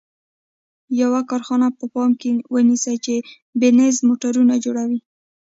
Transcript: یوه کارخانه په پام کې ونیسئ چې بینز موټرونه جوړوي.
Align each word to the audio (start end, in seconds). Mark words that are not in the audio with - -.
یوه 1.01 1.21
کارخانه 1.29 1.67
په 1.77 1.85
پام 1.93 2.11
کې 2.21 2.31
ونیسئ 2.53 2.95
چې 3.05 3.15
بینز 3.59 3.95
موټرونه 4.09 4.53
جوړوي. 4.65 4.99